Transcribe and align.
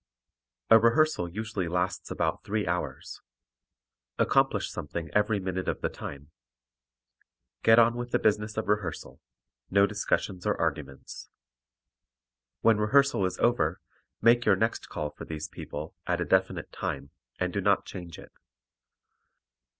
A 0.71 0.79
rehearsal 0.79 1.29
usually 1.29 1.67
lasts 1.67 2.09
about 2.09 2.43
three 2.43 2.65
hours. 2.65 3.21
Accomplish 4.17 4.67
something 4.71 5.11
every 5.13 5.39
minute 5.39 5.67
of 5.67 5.81
the 5.81 5.89
time. 5.89 6.31
Get 7.61 7.77
on 7.77 7.93
with 7.93 8.09
the 8.09 8.17
business 8.17 8.57
of 8.57 8.67
rehearsal 8.67 9.21
no 9.69 9.85
discussions 9.85 10.47
or 10.47 10.59
arguments. 10.59 11.29
When 12.61 12.79
rehearsal 12.79 13.27
is 13.27 13.37
over 13.37 13.79
make 14.23 14.43
your 14.43 14.55
next 14.55 14.89
call 14.89 15.11
for 15.11 15.25
these 15.25 15.47
people, 15.47 15.93
at 16.07 16.19
a 16.19 16.25
definite 16.25 16.71
time 16.71 17.11
and 17.39 17.53
do 17.53 17.61
not 17.61 17.85
change 17.85 18.17
it. 18.17 18.31